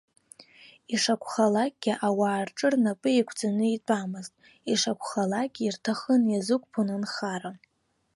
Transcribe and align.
Ишакәхалакгьы, 0.93 1.93
ауаа 2.07 2.47
рҿы-рнапы 2.47 3.09
еиқәҵаны 3.13 3.65
итәамызт, 3.75 4.33
ишакәхалакгьы 4.71 5.63
ирҭахын, 5.65 6.21
иазықәԥон 6.27 6.89
анхара. 6.95 7.51